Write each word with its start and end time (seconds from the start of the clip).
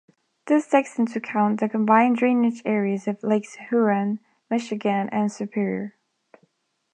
This 0.47 0.67
takes 0.67 0.97
into 0.97 1.19
account 1.19 1.59
the 1.59 1.69
combined 1.69 2.15
drainage 2.17 2.63
areas 2.65 3.07
of 3.07 3.21
Lakes 3.21 3.57
Huron, 3.69 4.19
Michigan, 4.49 5.09
and 5.11 5.31
Superior. 5.31 5.93